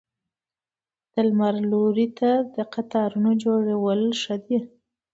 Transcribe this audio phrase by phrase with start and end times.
[1.13, 4.59] د لمر لوري ته د قطارونو جوړول ښه دي؟